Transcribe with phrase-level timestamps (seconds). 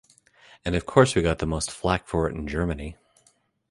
[0.65, 2.97] And of course we got the most flak for it in Germany.